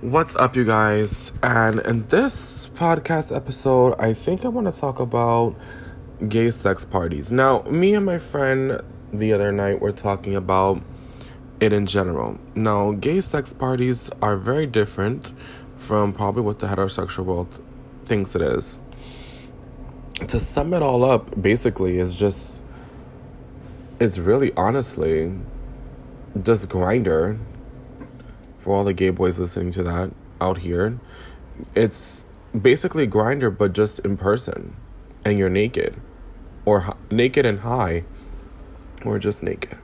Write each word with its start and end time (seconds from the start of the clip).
What's 0.00 0.36
up, 0.36 0.54
you 0.54 0.64
guys? 0.64 1.32
And 1.42 1.80
in 1.80 2.06
this 2.06 2.68
podcast 2.74 3.34
episode, 3.34 3.96
I 3.98 4.14
think 4.14 4.44
I 4.44 4.48
want 4.48 4.72
to 4.72 4.80
talk 4.80 5.00
about 5.00 5.56
gay 6.28 6.50
sex 6.50 6.84
parties. 6.84 7.32
Now, 7.32 7.62
me 7.62 7.94
and 7.94 8.06
my 8.06 8.18
friend 8.18 8.80
the 9.12 9.32
other 9.32 9.50
night 9.50 9.80
were 9.80 9.90
talking 9.90 10.36
about 10.36 10.80
it 11.58 11.72
in 11.72 11.86
general. 11.86 12.38
Now, 12.54 12.92
gay 12.92 13.20
sex 13.20 13.52
parties 13.52 14.08
are 14.22 14.36
very 14.36 14.68
different 14.68 15.32
from 15.78 16.12
probably 16.12 16.42
what 16.42 16.60
the 16.60 16.68
heterosexual 16.68 17.24
world 17.24 17.60
thinks 18.04 18.36
it 18.36 18.40
is. 18.40 18.78
To 20.28 20.38
sum 20.38 20.74
it 20.74 20.82
all 20.82 21.02
up, 21.02 21.42
basically, 21.42 21.98
is 21.98 22.16
just 22.16 22.62
it's 23.98 24.18
really 24.20 24.52
honestly 24.56 25.32
just 26.40 26.68
Grindr 26.68 27.40
for 28.58 28.74
all 28.74 28.84
the 28.84 28.92
gay 28.92 29.10
boys 29.10 29.38
listening 29.38 29.70
to 29.72 29.82
that 29.84 30.10
out 30.40 30.58
here. 30.58 30.98
It's 31.74 32.24
basically 32.60 33.06
Grindr 33.06 33.56
but 33.56 33.72
just 33.72 34.00
in 34.00 34.16
person 34.16 34.76
and 35.24 35.38
you're 35.38 35.50
naked 35.50 36.00
or 36.64 36.96
naked 37.10 37.46
and 37.46 37.60
high 37.60 38.04
or 39.04 39.18
just 39.18 39.42
naked. 39.42 39.78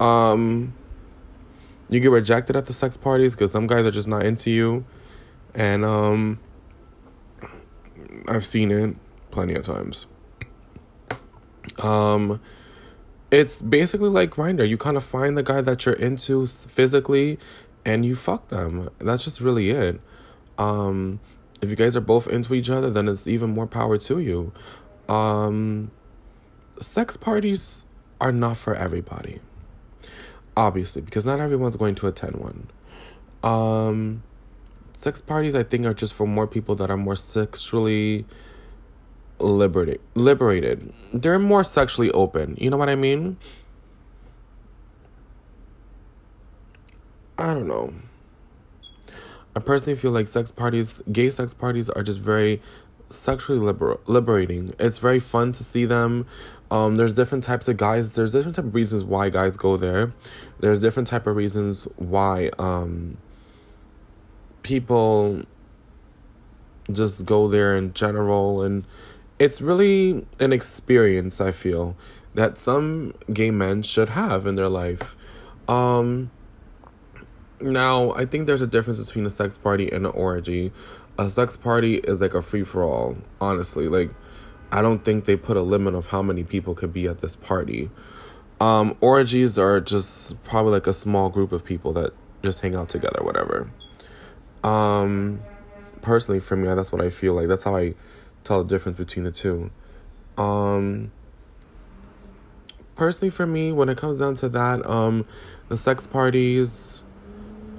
Um 0.00 0.74
you 1.88 2.00
get 2.00 2.10
rejected 2.10 2.56
at 2.56 2.66
the 2.66 2.72
sex 2.72 2.96
parties 2.96 3.34
cuz 3.34 3.52
some 3.52 3.66
guys 3.66 3.84
are 3.84 3.90
just 3.90 4.08
not 4.08 4.24
into 4.24 4.50
you 4.50 4.84
and 5.54 5.84
um 5.84 6.38
I've 8.28 8.44
seen 8.44 8.70
it 8.70 8.96
plenty 9.30 9.54
of 9.54 9.64
times. 9.64 10.06
Um 11.78 12.40
it's 13.30 13.58
basically 13.58 14.08
like 14.08 14.30
Grindr. 14.30 14.68
You 14.68 14.76
kind 14.76 14.96
of 14.96 15.04
find 15.04 15.36
the 15.36 15.42
guy 15.42 15.60
that 15.60 15.84
you're 15.84 15.94
into 15.94 16.46
physically 16.46 17.38
and 17.84 18.04
you 18.04 18.16
fuck 18.16 18.48
them. 18.48 18.90
That's 18.98 19.24
just 19.24 19.40
really 19.40 19.70
it. 19.70 20.00
Um, 20.56 21.20
if 21.60 21.70
you 21.70 21.76
guys 21.76 21.96
are 21.96 22.00
both 22.00 22.26
into 22.28 22.54
each 22.54 22.70
other, 22.70 22.90
then 22.90 23.08
it's 23.08 23.26
even 23.26 23.50
more 23.50 23.66
power 23.66 23.98
to 23.98 24.18
you. 24.18 24.52
Um, 25.08 25.90
sex 26.80 27.16
parties 27.16 27.84
are 28.20 28.32
not 28.32 28.56
for 28.56 28.74
everybody, 28.74 29.40
obviously, 30.56 31.02
because 31.02 31.24
not 31.24 31.40
everyone's 31.40 31.76
going 31.76 31.94
to 31.96 32.06
attend 32.06 32.36
one. 32.36 32.68
Um, 33.42 34.22
sex 34.96 35.20
parties, 35.20 35.54
I 35.54 35.62
think, 35.62 35.86
are 35.86 35.94
just 35.94 36.14
for 36.14 36.26
more 36.26 36.46
people 36.46 36.74
that 36.76 36.90
are 36.90 36.96
more 36.96 37.16
sexually 37.16 38.26
liberated. 39.38 40.00
Liberated. 40.14 40.92
They're 41.12 41.38
more 41.38 41.64
sexually 41.64 42.10
open. 42.12 42.56
You 42.58 42.70
know 42.70 42.76
what 42.76 42.88
I 42.88 42.96
mean? 42.96 43.36
I 47.38 47.54
don't 47.54 47.68
know. 47.68 47.94
I 49.54 49.60
personally 49.60 49.96
feel 49.96 50.10
like 50.10 50.28
sex 50.28 50.50
parties, 50.50 51.02
gay 51.10 51.30
sex 51.30 51.54
parties, 51.54 51.88
are 51.88 52.02
just 52.02 52.20
very 52.20 52.60
sexually 53.10 53.58
liber- 53.58 53.98
liberating. 54.06 54.74
It's 54.78 54.98
very 54.98 55.20
fun 55.20 55.52
to 55.52 55.64
see 55.64 55.84
them. 55.84 56.26
Um, 56.70 56.96
there's 56.96 57.12
different 57.12 57.44
types 57.44 57.66
of 57.68 57.76
guys. 57.76 58.10
There's 58.10 58.32
different 58.32 58.56
type 58.56 58.66
of 58.66 58.74
reasons 58.74 59.04
why 59.04 59.30
guys 59.30 59.56
go 59.56 59.76
there. 59.76 60.12
There's 60.60 60.78
different 60.78 61.08
type 61.08 61.26
of 61.26 61.36
reasons 61.36 61.84
why 61.96 62.50
um, 62.58 63.16
people 64.62 65.42
just 66.92 67.24
go 67.24 67.48
there 67.48 67.76
in 67.76 67.94
general, 67.94 68.62
and 68.62 68.84
it's 69.38 69.60
really 69.60 70.26
an 70.40 70.52
experience. 70.52 71.40
I 71.40 71.52
feel 71.52 71.96
that 72.34 72.58
some 72.58 73.14
gay 73.32 73.50
men 73.50 73.82
should 73.82 74.10
have 74.10 74.46
in 74.46 74.56
their 74.56 74.68
life. 74.68 75.16
Um, 75.68 76.30
now, 77.60 78.12
I 78.12 78.24
think 78.24 78.46
there's 78.46 78.62
a 78.62 78.66
difference 78.66 79.04
between 79.04 79.26
a 79.26 79.30
sex 79.30 79.58
party 79.58 79.90
and 79.90 80.06
an 80.06 80.12
orgy. 80.12 80.72
A 81.18 81.28
sex 81.28 81.56
party 81.56 81.96
is 81.96 82.20
like 82.20 82.34
a 82.34 82.42
free 82.42 82.64
for 82.64 82.84
all, 82.84 83.16
honestly. 83.40 83.88
Like, 83.88 84.10
I 84.70 84.82
don't 84.82 85.04
think 85.04 85.24
they 85.24 85.36
put 85.36 85.56
a 85.56 85.62
limit 85.62 85.94
of 85.94 86.08
how 86.08 86.22
many 86.22 86.44
people 86.44 86.74
could 86.74 86.92
be 86.92 87.06
at 87.06 87.20
this 87.20 87.36
party. 87.36 87.90
Um, 88.60 88.96
orgies 89.00 89.58
are 89.58 89.80
just 89.80 90.42
probably 90.44 90.72
like 90.72 90.86
a 90.86 90.92
small 90.92 91.30
group 91.30 91.52
of 91.52 91.64
people 91.64 91.92
that 91.94 92.12
just 92.42 92.60
hang 92.60 92.74
out 92.74 92.88
together, 92.88 93.22
whatever. 93.22 93.70
Um, 94.62 95.40
personally, 96.02 96.40
for 96.40 96.56
me, 96.56 96.68
that's 96.68 96.92
what 96.92 97.00
I 97.00 97.10
feel 97.10 97.34
like. 97.34 97.48
That's 97.48 97.64
how 97.64 97.76
I 97.76 97.94
tell 98.48 98.64
the 98.64 98.68
difference 98.68 98.96
between 98.96 99.24
the 99.24 99.30
two. 99.30 99.70
Um, 100.36 101.12
personally, 102.96 103.30
for 103.30 103.46
me, 103.46 103.72
when 103.72 103.88
it 103.88 103.96
comes 103.96 104.18
down 104.18 104.34
to 104.36 104.48
that, 104.48 104.84
um, 104.88 105.26
the 105.68 105.76
sex 105.76 106.06
parties 106.06 107.02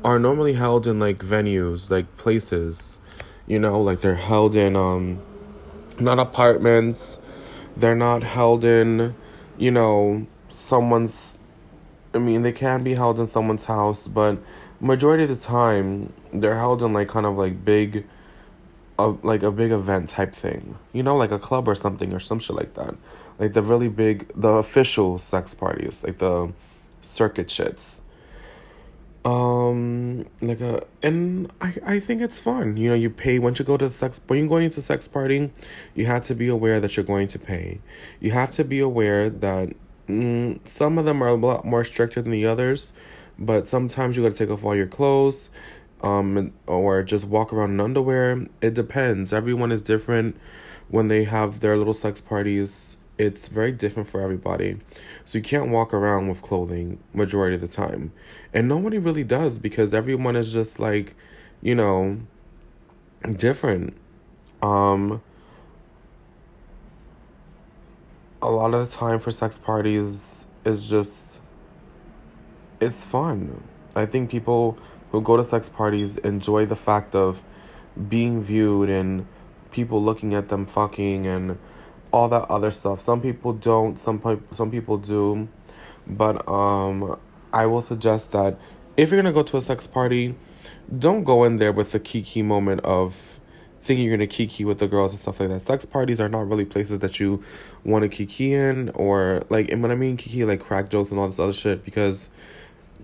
are 0.03 0.19
normally 0.19 0.53
held 0.53 0.87
in 0.87 0.99
like 0.99 1.19
venues, 1.19 1.89
like 1.89 2.17
places, 2.17 2.99
you 3.47 3.59
know, 3.59 3.79
like 3.81 4.01
they're 4.01 4.15
held 4.15 4.55
in 4.55 4.75
um 4.75 5.21
not 5.99 6.19
apartments. 6.19 7.19
They're 7.75 7.95
not 7.95 8.23
held 8.23 8.63
in, 8.63 9.15
you 9.57 9.71
know, 9.71 10.27
someone's 10.49 11.15
I 12.13 12.17
mean, 12.17 12.41
they 12.41 12.51
can 12.51 12.83
be 12.83 12.95
held 12.95 13.19
in 13.19 13.27
someone's 13.27 13.65
house, 13.65 14.07
but 14.07 14.37
majority 14.79 15.23
of 15.23 15.29
the 15.29 15.35
time 15.35 16.13
they're 16.33 16.57
held 16.57 16.81
in 16.81 16.93
like 16.93 17.09
kind 17.09 17.25
of 17.25 17.37
like 17.37 17.65
big 17.65 18.07
uh, 18.99 19.13
like 19.23 19.43
a 19.43 19.51
big 19.51 19.71
event 19.71 20.09
type 20.09 20.35
thing. 20.35 20.77
You 20.93 21.03
know, 21.03 21.15
like 21.15 21.31
a 21.31 21.39
club 21.39 21.67
or 21.67 21.75
something 21.75 22.13
or 22.13 22.19
some 22.19 22.39
shit 22.39 22.55
like 22.55 22.73
that. 22.75 22.95
Like 23.39 23.53
the 23.53 23.61
really 23.61 23.89
big 23.89 24.31
the 24.35 24.49
official 24.49 25.19
sex 25.19 25.53
parties, 25.53 26.03
like 26.03 26.17
the 26.17 26.51
circuit 27.01 27.47
shits 27.47 28.01
um 29.25 30.25
like 30.41 30.61
a 30.61 30.81
and 31.03 31.51
i 31.59 31.75
i 31.85 31.99
think 31.99 32.21
it's 32.21 32.39
fun 32.39 32.77
you 32.77 32.89
know 32.89 32.95
you 32.95 33.09
pay 33.09 33.37
once 33.37 33.59
you 33.59 33.65
go 33.65 33.75
to 33.75 33.89
the 33.89 33.93
sex 33.93 34.19
when 34.27 34.39
you're 34.39 34.47
going 34.47 34.63
into 34.63 34.81
sex 34.81 35.09
party 35.09 35.51
you 35.93 36.05
have 36.05 36.23
to 36.23 36.33
be 36.33 36.47
aware 36.47 36.79
that 36.79 36.95
you're 36.95 37.05
going 37.05 37.27
to 37.27 37.37
pay 37.37 37.79
you 38.21 38.31
have 38.31 38.49
to 38.49 38.63
be 38.63 38.79
aware 38.79 39.29
that 39.29 39.69
mm, 40.07 40.57
some 40.65 40.97
of 40.97 41.03
them 41.03 41.21
are 41.21 41.27
a 41.27 41.35
lot 41.35 41.65
more 41.65 41.83
stricter 41.83 42.21
than 42.21 42.31
the 42.31 42.45
others 42.45 42.93
but 43.37 43.67
sometimes 43.67 44.15
you 44.15 44.23
got 44.23 44.29
to 44.29 44.35
take 44.35 44.49
off 44.49 44.63
all 44.63 44.75
your 44.75 44.87
clothes 44.87 45.49
um 46.01 46.51
or 46.67 47.03
just 47.03 47.25
walk 47.25 47.51
around 47.51 47.71
in 47.71 47.79
underwear 47.79 48.45
it 48.61 48.73
depends 48.73 49.33
everyone 49.33 49.71
is 49.71 49.81
different 49.81 50.37
when 50.87 51.07
they 51.07 51.25
have 51.25 51.59
their 51.59 51.77
little 51.77 51.93
sex 51.93 52.21
parties 52.21 52.97
it's 53.19 53.49
very 53.49 53.73
different 53.73 54.07
for 54.07 54.21
everybody. 54.21 54.79
So 55.25 55.37
you 55.37 55.43
can't 55.43 55.69
walk 55.69 55.93
around 55.93 56.29
with 56.29 56.41
clothing 56.41 56.99
majority 57.13 57.55
of 57.55 57.61
the 57.61 57.67
time. 57.67 58.13
And 58.53 58.69
nobody 58.69 58.97
really 58.97 59.25
does 59.25 59.59
because 59.59 59.93
everyone 59.93 60.37
is 60.37 60.53
just 60.53 60.79
like, 60.79 61.15
you 61.61 61.75
know, 61.75 62.19
different. 63.35 63.93
Um 64.61 65.21
a 68.41 68.49
lot 68.49 68.73
of 68.73 68.89
the 68.89 68.95
time 68.95 69.19
for 69.19 69.31
sex 69.31 69.57
parties 69.57 70.45
is 70.63 70.89
just 70.89 71.41
it's 72.79 73.03
fun. 73.03 73.63
I 73.97 74.05
think 74.05 74.29
people 74.31 74.77
who 75.11 75.21
go 75.21 75.37
to 75.37 75.43
sex 75.43 75.69
parties 75.69 76.17
enjoy 76.17 76.65
the 76.65 76.75
fact 76.75 77.15
of 77.15 77.41
being 78.07 78.43
viewed 78.43 78.89
and 78.89 79.25
people 79.71 80.01
looking 80.01 80.33
at 80.33 80.49
them 80.49 80.65
fucking 80.65 81.25
and 81.25 81.57
all 82.11 82.27
that 82.29 82.49
other 82.49 82.71
stuff. 82.71 82.99
Some 82.99 83.21
people 83.21 83.53
don't, 83.53 83.99
some 83.99 84.43
some 84.51 84.71
people 84.71 84.97
do, 84.97 85.47
but 86.07 86.47
um, 86.47 87.19
I 87.53 87.65
will 87.65 87.81
suggest 87.81 88.31
that 88.31 88.57
if 88.97 89.11
you're 89.11 89.21
gonna 89.21 89.33
go 89.33 89.43
to 89.43 89.57
a 89.57 89.61
sex 89.61 89.87
party, 89.87 90.35
don't 90.97 91.23
go 91.23 91.43
in 91.43 91.57
there 91.57 91.71
with 91.71 91.91
the 91.91 91.99
kiki 91.99 92.41
moment 92.41 92.81
of 92.81 93.15
thinking 93.81 94.05
you're 94.05 94.17
gonna 94.17 94.27
kiki 94.27 94.65
with 94.65 94.79
the 94.79 94.87
girls 94.87 95.11
and 95.11 95.19
stuff 95.19 95.39
like 95.39 95.49
that. 95.49 95.65
Sex 95.67 95.85
parties 95.85 96.19
are 96.19 96.29
not 96.29 96.47
really 96.47 96.65
places 96.65 96.99
that 96.99 97.19
you 97.19 97.43
want 97.83 98.03
to 98.03 98.09
kiki 98.09 98.53
in, 98.53 98.89
or 98.89 99.43
like, 99.49 99.69
and 99.71 99.81
when 99.81 99.91
I 99.91 99.95
mean 99.95 100.17
kiki, 100.17 100.43
like 100.45 100.59
crack 100.59 100.89
jokes 100.89 101.11
and 101.11 101.19
all 101.19 101.27
this 101.27 101.39
other 101.39 101.53
shit, 101.53 101.85
because 101.85 102.29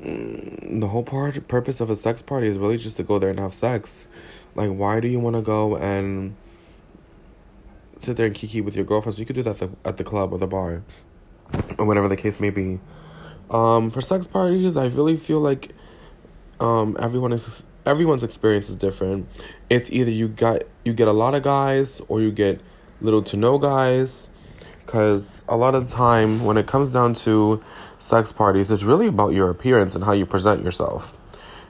the 0.01 0.87
whole 0.87 1.03
part 1.03 1.47
purpose 1.47 1.79
of 1.79 1.89
a 1.89 1.95
sex 1.95 2.21
party 2.21 2.47
is 2.47 2.57
really 2.57 2.77
just 2.77 2.97
to 2.97 3.03
go 3.03 3.19
there 3.19 3.29
and 3.29 3.39
have 3.39 3.53
sex. 3.53 4.07
Like, 4.55 4.69
why 4.69 4.99
do 4.99 5.07
you 5.07 5.19
want 5.19 5.35
to 5.35 5.41
go 5.41 5.77
and 5.77 6.35
sit 7.97 8.17
there 8.17 8.25
and 8.25 8.35
kiki 8.35 8.61
with 8.61 8.75
your 8.75 8.85
girlfriends. 8.85 9.19
You 9.19 9.25
could 9.25 9.35
do 9.35 9.43
that 9.43 9.61
at 9.61 9.71
the, 9.71 9.89
at 9.89 9.97
the 9.97 10.03
club 10.03 10.33
or 10.33 10.39
the 10.39 10.47
bar, 10.47 10.83
or 11.77 11.85
whatever 11.85 12.07
the 12.07 12.15
case 12.15 12.39
may 12.39 12.49
be. 12.49 12.79
Um, 13.49 13.91
for 13.91 14.01
sex 14.01 14.27
parties, 14.27 14.77
I 14.77 14.87
really 14.87 15.17
feel 15.17 15.39
like 15.39 15.71
um, 16.59 16.97
everyone 16.99 17.33
is 17.33 17.63
everyone's 17.85 18.23
experience 18.23 18.69
is 18.69 18.75
different. 18.75 19.27
It's 19.69 19.89
either 19.91 20.09
you 20.09 20.27
got 20.27 20.63
you 20.83 20.93
get 20.93 21.07
a 21.07 21.13
lot 21.13 21.35
of 21.35 21.43
guys 21.43 22.01
or 22.07 22.21
you 22.21 22.31
get 22.31 22.61
little 23.01 23.21
to 23.23 23.37
no 23.37 23.57
guys. 23.57 24.27
Cause 24.85 25.43
a 25.47 25.57
lot 25.57 25.73
of 25.73 25.89
the 25.89 25.95
time 25.95 26.43
when 26.45 26.57
it 26.57 26.67
comes 26.67 26.93
down 26.93 27.15
to 27.25 27.61
sex 27.97 28.31
parties, 28.31 28.69
it's 28.69 28.83
really 28.83 29.07
about 29.07 29.33
your 29.33 29.49
appearance 29.49 29.95
and 29.95 30.03
how 30.03 30.11
you 30.13 30.25
present 30.25 30.63
yourself. 30.63 31.17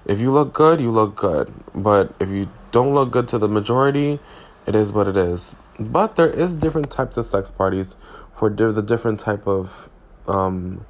If 0.06 0.20
you 0.20 0.32
look 0.32 0.54
good, 0.54 0.82
you 0.82 0.92
look 0.92 1.16
good. 1.16 1.52
But 1.74 2.14
if 2.20 2.30
you 2.30 2.50
don't 2.72 2.94
look 2.94 3.12
good 3.12 3.28
to 3.30 3.38
the 3.38 3.48
majority, 3.48 4.20
it 4.66 4.76
is 4.76 4.92
what 4.92 5.08
it 5.08 5.18
is. 5.18 5.56
But 5.80 6.16
there 6.16 6.30
is 6.30 6.56
different 6.56 6.92
types 6.92 7.18
of 7.18 7.26
sex 7.26 7.52
parties 7.52 7.96
for 8.36 8.50
the 8.50 8.82
different 8.82 9.20
type 9.20 9.48
of 9.48 9.90
um 10.28 10.86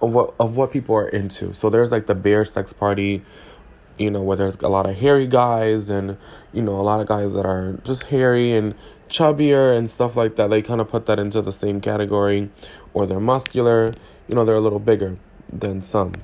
of 0.00 0.12
what 0.12 0.34
of 0.38 0.56
what 0.56 0.72
people 0.72 0.94
are 0.94 1.08
into. 1.08 1.54
So 1.54 1.70
there's 1.70 1.92
like 1.92 2.06
the 2.06 2.14
bear 2.14 2.44
sex 2.44 2.72
party, 2.72 3.22
you 3.98 4.10
know, 4.10 4.22
where 4.22 4.36
there's 4.36 4.56
a 4.56 4.68
lot 4.68 4.86
of 4.86 4.96
hairy 4.96 5.26
guys 5.26 5.88
and, 5.88 6.16
you 6.52 6.62
know, 6.62 6.80
a 6.80 6.82
lot 6.82 7.00
of 7.00 7.06
guys 7.06 7.32
that 7.32 7.46
are 7.46 7.78
just 7.84 8.04
hairy 8.04 8.52
and 8.52 8.74
chubbier 9.08 9.76
and 9.76 9.88
stuff 9.88 10.16
like 10.16 10.36
that. 10.36 10.50
They 10.50 10.62
kind 10.62 10.80
of 10.80 10.88
put 10.88 11.06
that 11.06 11.18
into 11.18 11.42
the 11.42 11.52
same 11.52 11.80
category. 11.80 12.50
Or 12.94 13.06
they're 13.06 13.20
muscular, 13.20 13.92
you 14.28 14.34
know, 14.34 14.44
they're 14.44 14.56
a 14.56 14.60
little 14.60 14.78
bigger 14.78 15.18
than 15.52 15.82
some. 15.82 16.14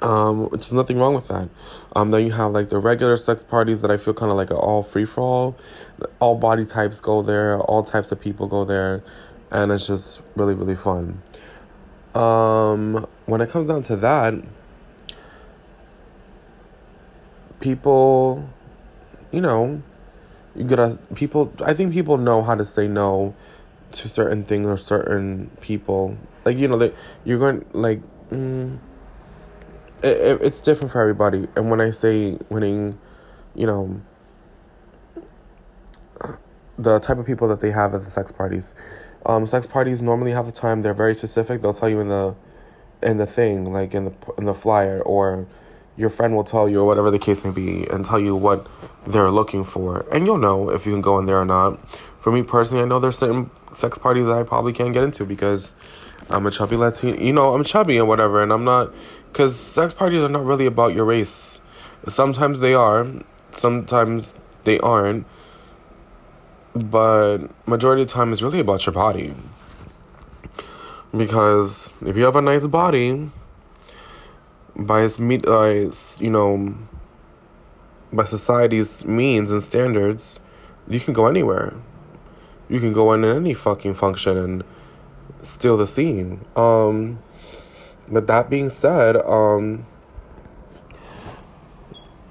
Um, 0.00 0.50
which 0.50 0.66
is 0.66 0.72
nothing 0.72 0.98
wrong 0.98 1.14
with 1.14 1.28
that. 1.28 1.48
Um, 1.94 2.10
then 2.10 2.26
you 2.26 2.32
have 2.32 2.52
like 2.52 2.68
the 2.68 2.78
regular 2.78 3.16
sex 3.16 3.42
parties 3.42 3.80
that 3.82 3.90
I 3.90 3.96
feel 3.96 4.14
kind 4.14 4.30
of 4.30 4.36
like 4.36 4.50
are 4.50 4.58
all 4.58 4.82
free 4.82 5.04
for 5.04 5.20
all. 5.20 5.56
All 6.18 6.36
body 6.36 6.64
types 6.64 7.00
go 7.00 7.22
there, 7.22 7.60
all 7.60 7.82
types 7.82 8.12
of 8.12 8.20
people 8.20 8.46
go 8.46 8.64
there, 8.64 9.02
and 9.50 9.70
it's 9.72 9.86
just 9.86 10.22
really, 10.34 10.54
really 10.54 10.74
fun. 10.74 11.22
Um, 12.14 13.06
when 13.26 13.40
it 13.40 13.50
comes 13.50 13.68
down 13.68 13.82
to 13.84 13.96
that, 13.96 14.34
people, 17.60 18.48
you 19.32 19.40
know, 19.40 19.82
you 20.56 20.64
gotta 20.64 20.98
people. 21.14 21.52
I 21.64 21.74
think 21.74 21.92
people 21.92 22.16
know 22.18 22.42
how 22.42 22.54
to 22.54 22.64
say 22.64 22.88
no 22.88 23.34
to 23.92 24.08
certain 24.08 24.44
things 24.44 24.66
or 24.66 24.76
certain 24.76 25.50
people. 25.60 26.16
Like 26.44 26.56
you 26.56 26.68
know, 26.68 26.78
that 26.78 26.94
you're 27.24 27.38
going 27.38 27.64
like. 27.72 28.00
Mm, 28.30 28.78
it, 30.02 30.18
it, 30.18 30.42
it's 30.42 30.60
different 30.60 30.92
for 30.92 31.00
everybody, 31.00 31.48
and 31.56 31.70
when 31.70 31.80
I 31.80 31.90
say 31.90 32.38
winning, 32.50 32.98
you 33.54 33.66
know, 33.66 34.02
the 36.78 36.98
type 36.98 37.18
of 37.18 37.26
people 37.26 37.48
that 37.48 37.60
they 37.60 37.70
have 37.70 37.94
at 37.94 38.04
the 38.04 38.10
sex 38.10 38.30
parties. 38.32 38.74
Um, 39.26 39.46
sex 39.46 39.66
parties 39.66 40.02
normally 40.02 40.32
have 40.32 40.46
the 40.46 40.52
time. 40.52 40.82
They're 40.82 40.92
very 40.92 41.14
specific. 41.14 41.62
They'll 41.62 41.72
tell 41.72 41.88
you 41.88 42.00
in 42.00 42.08
the, 42.08 42.34
in 43.02 43.16
the 43.16 43.26
thing, 43.26 43.72
like 43.72 43.94
in 43.94 44.04
the 44.06 44.12
in 44.36 44.44
the 44.44 44.54
flyer, 44.54 45.00
or 45.00 45.46
your 45.96 46.10
friend 46.10 46.34
will 46.34 46.44
tell 46.44 46.68
you, 46.68 46.80
or 46.80 46.84
whatever 46.84 47.10
the 47.10 47.18
case 47.18 47.44
may 47.44 47.50
be, 47.50 47.86
and 47.86 48.04
tell 48.04 48.18
you 48.18 48.34
what 48.34 48.66
they're 49.06 49.30
looking 49.30 49.64
for. 49.64 50.04
And 50.12 50.26
you'll 50.26 50.38
know 50.38 50.70
if 50.70 50.86
you 50.86 50.92
can 50.92 51.00
go 51.00 51.18
in 51.18 51.26
there 51.26 51.40
or 51.40 51.44
not. 51.44 51.78
For 52.20 52.32
me 52.32 52.42
personally, 52.42 52.82
I 52.82 52.86
know 52.86 52.98
there's 52.98 53.18
certain 53.18 53.50
sex 53.76 53.98
parties 53.98 54.26
that 54.26 54.36
I 54.36 54.42
probably 54.42 54.72
can't 54.72 54.92
get 54.92 55.04
into 55.04 55.24
because 55.24 55.72
I'm 56.30 56.46
a 56.46 56.50
chubby 56.50 56.76
Latino. 56.76 57.20
You 57.20 57.32
know, 57.32 57.54
I'm 57.54 57.64
chubby 57.64 57.98
and 57.98 58.08
whatever, 58.08 58.42
and 58.42 58.52
I'm 58.52 58.64
not. 58.64 58.92
Because 59.30 59.58
sex 59.58 59.92
parties 59.92 60.22
are 60.22 60.28
not 60.28 60.44
really 60.44 60.66
about 60.66 60.94
your 60.94 61.04
race. 61.04 61.60
Sometimes 62.08 62.60
they 62.60 62.74
are, 62.74 63.06
sometimes 63.56 64.34
they 64.64 64.78
aren't. 64.80 65.26
But 66.74 67.38
majority 67.66 68.02
of 68.02 68.08
the 68.08 68.14
time, 68.14 68.32
it's 68.32 68.42
really 68.42 68.58
about 68.60 68.84
your 68.84 68.92
body. 68.92 69.34
Because 71.16 71.92
if 72.04 72.16
you 72.16 72.24
have 72.24 72.36
a 72.36 72.42
nice 72.42 72.66
body, 72.66 73.30
by 74.76 75.02
its 75.02 75.18
meet, 75.18 75.46
uh, 75.46 75.90
you 76.18 76.30
know, 76.30 76.74
by 78.12 78.24
society's 78.24 79.04
means 79.04 79.50
and 79.50 79.62
standards, 79.62 80.40
you 80.88 81.00
can 81.00 81.14
go 81.14 81.26
anywhere. 81.26 81.74
You 82.68 82.80
can 82.80 82.92
go 82.92 83.12
in 83.12 83.24
any 83.24 83.54
fucking 83.54 83.94
function 83.94 84.36
and 84.36 84.64
steal 85.42 85.76
the 85.76 85.86
scene. 85.86 86.44
Um, 86.56 87.20
but 88.08 88.26
that 88.26 88.50
being 88.50 88.70
said, 88.70 89.16
um, 89.16 89.86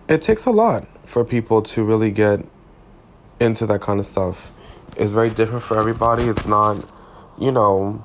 it 0.08 0.22
takes 0.22 0.46
a 0.46 0.52
lot 0.52 0.88
for 1.06 1.24
people 1.24 1.62
to 1.62 1.84
really 1.84 2.12
get 2.12 2.46
into 3.40 3.66
that 3.68 3.82
kind 3.82 4.00
of 4.00 4.06
stuff. 4.06 4.52
It's 4.98 5.12
very 5.12 5.30
different 5.30 5.64
for 5.64 5.78
everybody. 5.78 6.24
It's 6.26 6.46
not, 6.46 6.88
you 7.40 7.52
know, 7.52 8.04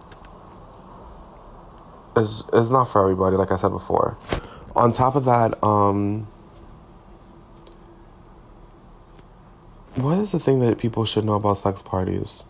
it's, 2.19 2.45
it's 2.53 2.71
not 2.71 2.85
for 2.85 3.03
everybody, 3.03 3.37
like 3.37 3.51
I 3.51 3.57
said 3.57 3.71
before. 3.71 4.17
On 4.77 4.93
top 4.93 5.17
of 5.17 5.25
that, 5.25 5.63
um, 5.65 6.29
what 9.97 10.19
is 10.19 10.33
the 10.33 10.39
thing 10.39 10.61
that 10.61 10.79
people 10.79 11.05
should 11.05 11.25
know 11.25 11.35
about 11.35 11.55
sex 11.55 11.83
parties? 11.83 12.45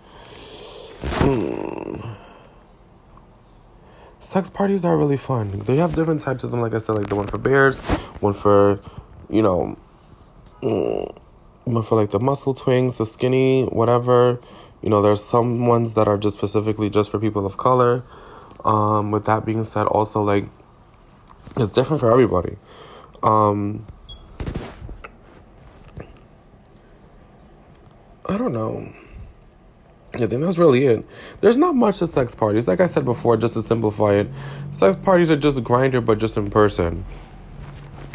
Hmm. 1.00 2.00
Sex 4.20 4.50
parties 4.50 4.84
are 4.84 4.96
really 4.96 5.16
fun. 5.16 5.60
They 5.60 5.76
have 5.76 5.94
different 5.94 6.20
types 6.20 6.42
of 6.44 6.50
them, 6.50 6.60
like 6.60 6.74
I 6.74 6.80
said, 6.80 6.96
like 6.96 7.08
the 7.08 7.14
one 7.14 7.28
for 7.28 7.38
bears, 7.38 7.78
one 8.20 8.34
for, 8.34 8.80
you 9.30 9.42
know, 9.42 9.78
one 10.60 11.82
for 11.82 11.94
like 11.94 12.10
the 12.10 12.18
muscle 12.18 12.52
twins, 12.52 12.98
the 12.98 13.06
skinny, 13.06 13.64
whatever. 13.64 14.40
You 14.82 14.90
know, 14.90 15.02
there's 15.02 15.24
some 15.24 15.66
ones 15.66 15.94
that 15.94 16.08
are 16.08 16.18
just 16.18 16.36
specifically 16.36 16.90
just 16.90 17.10
for 17.10 17.18
people 17.18 17.46
of 17.46 17.56
color. 17.56 18.04
Um, 18.64 19.10
with 19.10 19.25
that 19.26 19.44
being 19.44 19.64
said, 19.64 19.87
also 19.87 20.22
like 20.22 20.46
it's 21.56 21.72
different 21.72 22.00
for 22.00 22.10
everybody. 22.10 22.56
Um, 23.22 23.87
I 28.26 28.37
don't 28.37 28.52
know. 28.52 28.93
I 30.14 30.26
think 30.26 30.43
that's 30.43 30.58
really 30.58 30.84
it. 30.87 31.06
There's 31.40 31.56
not 31.56 31.75
much 31.76 31.99
to 31.99 32.06
sex 32.06 32.34
parties. 32.34 32.66
Like 32.66 32.81
I 32.81 32.87
said 32.87 33.05
before, 33.05 33.37
just 33.37 33.55
to 33.55 33.62
simplify 33.62 34.14
it, 34.14 34.28
sex 34.72 34.96
parties 34.96 35.31
are 35.31 35.37
just 35.37 35.58
a 35.58 35.62
Grindr, 35.62 36.04
but 36.04 36.19
just 36.19 36.37
in 36.37 36.50
person. 36.50 37.04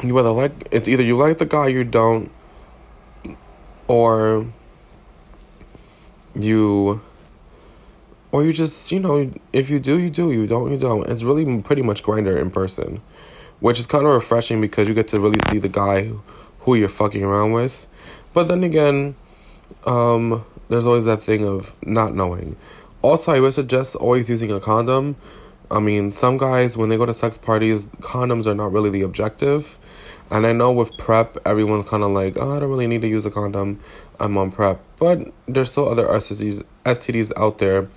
You 0.04 0.18
either 0.20 0.32
like 0.32 0.68
it's 0.72 0.88
either 0.88 1.04
you 1.04 1.16
like 1.18 1.38
the 1.38 1.46
guy 1.46 1.68
you 1.68 1.84
don't, 1.84 2.30
or 3.88 4.46
you 6.36 7.02
or 8.34 8.44
you 8.44 8.52
just 8.52 8.92
you 8.92 9.00
know 9.00 9.32
if 9.54 9.70
you 9.70 9.80
do 9.80 9.98
you 9.98 10.10
do. 10.10 10.32
You 10.34 10.46
don't 10.46 10.72
you 10.72 10.78
don't. 10.78 11.08
It's 11.10 11.24
really 11.24 11.62
pretty 11.62 11.84
much 11.84 12.04
Grindr 12.04 12.38
in 12.38 12.52
person 12.52 13.02
which 13.64 13.80
is 13.80 13.86
kind 13.86 14.06
of 14.06 14.12
refreshing 14.14 14.60
because 14.60 14.90
you 14.90 14.94
get 14.94 15.08
to 15.08 15.22
really 15.22 15.40
see 15.50 15.58
the 15.58 15.70
guy 15.70 16.12
who 16.60 16.76
you're 16.76 16.90
fucking 16.90 17.24
around 17.24 17.54
with. 17.54 17.88
But 18.34 18.50
then 18.50 18.62
again 18.62 19.16
um 19.86 20.44
there's 20.68 20.86
always 20.86 21.06
that 21.06 21.24
thing 21.24 21.46
of 21.46 21.74
not 21.86 22.14
knowing. 22.14 22.58
Also 23.02 23.32
i 23.32 23.40
would 23.40 23.54
suggest 23.54 23.96
always 23.96 24.30
using 24.30 24.52
a 24.52 24.60
condom. 24.60 25.16
I 25.72 25.80
mean 25.80 26.12
some 26.12 26.38
guys 26.38 26.76
when 26.76 26.90
they 26.90 26.98
go 26.98 27.06
to 27.06 27.14
sex 27.14 27.38
parties 27.38 27.86
condoms 28.02 28.48
are 28.48 28.56
not 28.56 28.74
really 28.74 28.90
the 28.90 29.02
objective 29.02 29.80
and 30.34 30.48
I 30.48 30.52
know 30.52 30.72
with 30.72 30.98
PrEP, 30.98 31.38
everyone's 31.46 31.88
kind 31.88 32.02
of 32.02 32.10
like, 32.10 32.38
oh, 32.38 32.58
I 32.58 32.60
don't 32.60 32.72
really 32.72 32.88
need 32.88 33.04
to 33.04 33.08
use 33.08 33.24
a 33.24 33.30
condom. 33.30 33.80
I'm 34.20 34.36
on 34.36 34.52
PrEP. 34.52 34.82
But 34.98 35.32
there's 35.48 35.72
still 35.72 35.88
other 35.88 36.08
STDs, 36.08 36.64
STDs 36.86 37.32
out 37.38 37.60
there. 37.60 37.88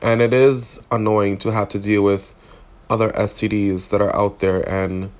And 0.00 0.22
it 0.22 0.32
is 0.32 0.80
annoying 0.92 1.36
to 1.38 1.50
have 1.50 1.68
to 1.70 1.80
deal 1.80 2.02
with 2.02 2.32
other 2.88 3.10
STDs 3.10 3.88
that 3.88 4.00
are 4.00 4.14
out 4.14 4.38
there. 4.38 4.60
And, 4.68 5.10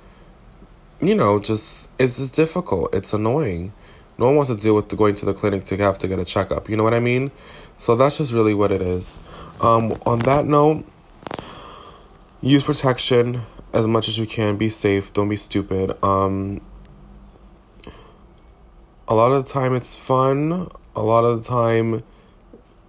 you 1.01 1.17
know, 1.17 1.41
just, 1.41 1.91
it's 1.99 2.19
just 2.19 2.35
difficult. 2.35 2.95
It's 2.95 3.13
annoying. 3.13 3.73
No 4.17 4.27
one 4.27 4.37
wants 4.37 4.53
to 4.53 4.57
deal 4.57 4.77
with 4.77 4.97
going 4.97 5.17
to 5.17 5.27
the 5.27 5.35
clinic 5.35 5.65
to 5.65 5.77
have 5.79 5.99
to 5.99 6.07
get 6.07 6.21
a 6.21 6.25
checkup. 6.25 6.71
You 6.71 6.77
know 6.77 6.85
what 6.85 6.95
I 6.95 7.01
mean? 7.01 7.33
So 7.79 7.97
that's 7.97 8.19
just 8.19 8.33
really 8.33 8.55
what 8.55 8.71
it 8.71 8.81
is. 8.81 9.19
Um, 9.61 9.99
on 10.07 10.21
that 10.21 10.47
note, 10.47 10.87
use 12.41 12.63
protection 12.63 13.43
as 13.73 13.87
much 13.87 14.09
as 14.09 14.19
you 14.19 14.27
can. 14.27 14.57
Be 14.57 14.69
safe. 14.69 15.13
Don't 15.13 15.29
be 15.29 15.37
stupid. 15.37 16.03
Um, 16.05 16.61
a 19.09 19.15
lot 19.15 19.33
of 19.33 19.45
the 19.45 19.53
time 19.53 19.75
it's 19.75 19.97
fun. 19.97 20.69
A 20.95 21.03
lot 21.03 21.25
of 21.25 21.43
the 21.43 21.49
time, 21.49 22.03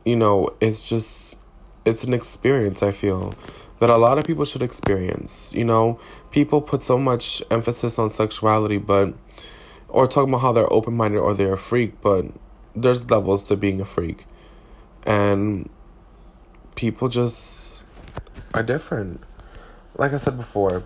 you 0.06 0.16
know, 0.16 0.50
it's 0.60 0.88
just 0.88 1.38
it's 1.86 2.04
an 2.04 2.14
experience. 2.14 2.84
I 2.84 2.92
feel 2.92 3.34
that 3.80 3.90
a 3.90 3.98
lot 3.98 4.18
of 4.18 4.24
people 4.24 4.46
should 4.46 4.62
experience. 4.62 5.52
You 5.54 5.66
know, 5.66 6.00
people 6.30 6.62
put 6.62 6.84
so 6.84 6.98
much 6.98 7.42
emphasis 7.50 7.98
on 7.98 8.10
sexuality, 8.10 8.78
but 8.78 9.14
or 9.88 10.08
talking 10.08 10.30
about 10.30 10.42
how 10.42 10.52
they're 10.52 10.72
open 10.72 10.96
minded 10.96 11.20
or 11.20 11.34
they're 11.34 11.54
a 11.54 11.58
freak, 11.58 12.00
but 12.02 12.26
there's 12.76 13.10
levels 13.10 13.44
to 13.46 13.58
being 13.58 13.82
a 13.82 13.86
freak, 13.86 14.26
and 15.06 15.70
people 16.76 17.10
just 17.10 17.84
are 18.54 18.64
different 18.64 19.22
like 20.02 20.14
I 20.14 20.18
said 20.18 20.36
before, 20.36 20.84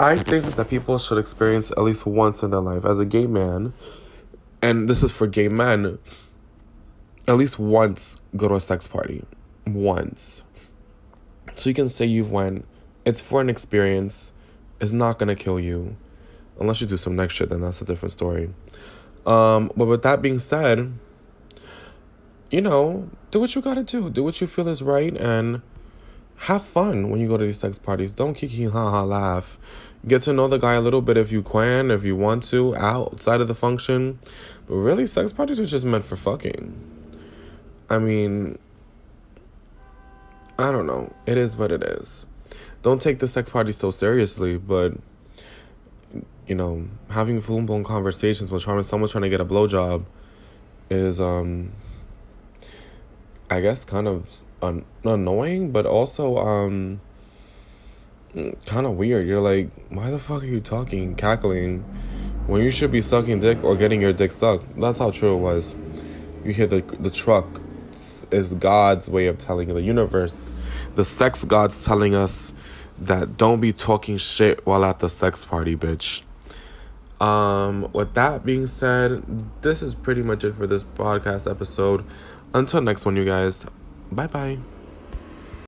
I 0.00 0.16
think 0.16 0.44
that 0.56 0.68
people 0.68 0.98
should 0.98 1.16
experience 1.16 1.70
at 1.70 1.78
least 1.78 2.04
once 2.04 2.42
in 2.42 2.50
their 2.50 2.58
life 2.58 2.84
as 2.84 2.98
a 2.98 3.04
gay 3.04 3.28
man, 3.28 3.72
and 4.60 4.88
this 4.88 5.04
is 5.04 5.12
for 5.12 5.28
gay 5.28 5.46
men, 5.46 6.00
at 7.28 7.36
least 7.36 7.60
once 7.60 8.20
go 8.36 8.48
to 8.48 8.56
a 8.56 8.60
sex 8.60 8.88
party. 8.88 9.24
Once. 9.64 10.42
So 11.54 11.70
you 11.70 11.74
can 11.74 11.88
say 11.88 12.04
you've 12.04 12.32
went. 12.32 12.66
It's 13.04 13.20
for 13.20 13.40
an 13.40 13.48
experience. 13.48 14.32
It's 14.80 14.92
not 14.92 15.20
gonna 15.20 15.36
kill 15.36 15.60
you. 15.60 15.96
Unless 16.58 16.80
you 16.80 16.88
do 16.88 16.96
some 16.96 17.14
next 17.14 17.34
shit, 17.34 17.50
then 17.50 17.60
that's 17.60 17.80
a 17.80 17.84
different 17.84 18.10
story. 18.10 18.50
Um, 19.24 19.70
but 19.76 19.86
with 19.86 20.02
that 20.02 20.20
being 20.20 20.40
said, 20.40 20.94
you 22.50 22.60
know, 22.60 23.08
do 23.30 23.38
what 23.38 23.54
you 23.54 23.62
gotta 23.62 23.84
do. 23.84 24.10
Do 24.10 24.24
what 24.24 24.40
you 24.40 24.48
feel 24.48 24.66
is 24.66 24.82
right 24.82 25.16
and 25.16 25.62
have 26.38 26.64
fun 26.64 27.10
when 27.10 27.20
you 27.20 27.28
go 27.28 27.36
to 27.36 27.44
these 27.44 27.58
sex 27.58 27.78
parties. 27.78 28.12
Don't 28.12 28.34
kiki 28.34 28.64
ha 28.64 28.90
ha 28.90 29.02
laugh. 29.02 29.58
Get 30.06 30.22
to 30.22 30.32
know 30.32 30.46
the 30.46 30.58
guy 30.58 30.74
a 30.74 30.80
little 30.80 31.02
bit 31.02 31.16
if 31.16 31.32
you 31.32 31.42
can, 31.42 31.90
if 31.90 32.04
you 32.04 32.14
want 32.14 32.44
to, 32.44 32.76
outside 32.76 33.40
of 33.40 33.48
the 33.48 33.54
function. 33.54 34.20
But 34.66 34.76
really, 34.76 35.06
sex 35.06 35.32
parties 35.32 35.58
are 35.58 35.66
just 35.66 35.84
meant 35.84 36.04
for 36.04 36.16
fucking. 36.16 36.72
I 37.90 37.98
mean, 37.98 38.58
I 40.58 40.70
don't 40.70 40.86
know. 40.86 41.12
It 41.26 41.36
is 41.36 41.56
what 41.56 41.72
it 41.72 41.82
is. 41.82 42.26
Don't 42.82 43.02
take 43.02 43.18
the 43.18 43.28
sex 43.28 43.50
party 43.50 43.72
so 43.72 43.90
seriously, 43.90 44.56
but 44.56 44.94
you 46.46 46.54
know, 46.54 46.86
having 47.10 47.40
full 47.40 47.60
blown 47.62 47.84
conversations 47.84 48.50
with 48.50 48.62
trying 48.62 48.82
someone's 48.82 49.12
trying 49.12 49.22
to 49.22 49.28
get 49.28 49.40
a 49.40 49.44
blowjob 49.44 50.04
is 50.90 51.20
um 51.20 51.72
I 53.50 53.60
guess 53.60 53.84
kind 53.84 54.06
of 54.06 54.44
un- 54.62 54.84
annoying, 55.04 55.72
but 55.72 55.86
also 55.86 56.36
um 56.36 57.00
kind 58.66 58.86
of 58.86 58.92
weird. 58.92 59.26
You're 59.26 59.40
like, 59.40 59.70
why 59.88 60.10
the 60.10 60.18
fuck 60.18 60.42
are 60.42 60.46
you 60.46 60.60
talking, 60.60 61.14
cackling, 61.14 61.80
when 62.46 62.62
you 62.62 62.70
should 62.70 62.92
be 62.92 63.02
sucking 63.02 63.40
dick 63.40 63.62
or 63.64 63.76
getting 63.76 64.00
your 64.00 64.12
dick 64.12 64.32
sucked? 64.32 64.78
That's 64.80 64.98
how 64.98 65.10
true 65.10 65.34
it 65.34 65.40
was. 65.40 65.74
You 66.44 66.52
hear 66.52 66.66
the 66.66 66.82
the 67.00 67.10
truck 67.10 67.60
is 68.30 68.52
God's 68.52 69.08
way 69.08 69.26
of 69.26 69.38
telling 69.38 69.68
the 69.68 69.82
universe, 69.82 70.50
the 70.94 71.04
sex 71.04 71.44
gods 71.44 71.84
telling 71.84 72.14
us 72.14 72.52
that 72.98 73.36
don't 73.36 73.60
be 73.60 73.72
talking 73.72 74.16
shit 74.16 74.64
while 74.66 74.84
at 74.84 74.98
the 74.98 75.08
sex 75.08 75.44
party, 75.44 75.76
bitch. 75.76 76.22
Um, 77.20 77.90
with 77.92 78.14
that 78.14 78.44
being 78.44 78.66
said, 78.66 79.24
this 79.62 79.82
is 79.82 79.94
pretty 79.94 80.22
much 80.22 80.44
it 80.44 80.54
for 80.54 80.66
this 80.66 80.84
podcast 80.84 81.50
episode. 81.50 82.04
Until 82.54 82.80
next 82.80 83.04
one, 83.04 83.16
you 83.16 83.24
guys. 83.24 83.66
Bye 84.10 84.26
bye. 84.28 84.77